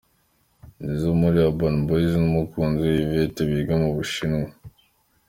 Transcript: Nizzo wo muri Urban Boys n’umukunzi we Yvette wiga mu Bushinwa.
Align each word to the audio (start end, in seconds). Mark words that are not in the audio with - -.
Nizzo 0.81 1.05
wo 1.09 1.15
muri 1.21 1.37
Urban 1.47 1.75
Boys 1.87 2.13
n’umukunzi 2.21 2.81
we 2.91 2.95
Yvette 3.05 3.41
wiga 3.49 3.75
mu 3.81 3.89
Bushinwa. 3.95 4.47